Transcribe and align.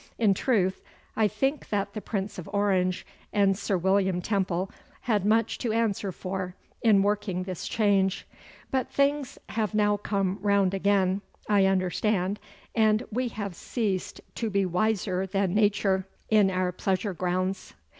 In 0.17 0.33
truth, 0.33 0.81
I 1.15 1.27
think 1.27 1.69
that 1.69 1.93
the 1.93 2.01
Prince 2.01 2.39
of 2.39 2.49
Orange 2.51 3.05
and 3.31 3.55
Sir 3.55 3.77
William 3.77 4.19
Temple 4.19 4.71
had 5.01 5.27
much 5.27 5.59
to 5.59 5.71
answer 5.71 6.11
for 6.11 6.55
in 6.81 7.03
working 7.03 7.43
this 7.43 7.67
change, 7.67 8.25
but 8.71 8.89
things 8.89 9.37
have 9.49 9.75
now 9.75 9.97
come 9.97 10.39
round 10.41 10.73
again, 10.73 11.21
I 11.47 11.67
understand, 11.67 12.39
and 12.73 13.03
we 13.11 13.27
have 13.27 13.53
ceased 13.53 14.21
to 14.33 14.49
be 14.49 14.65
wiser 14.65 15.27
than 15.27 15.53
Nature 15.53 16.07
in 16.31 16.49
our 16.49 16.71
pleasure 16.71 17.13
grounds. 17.13 17.75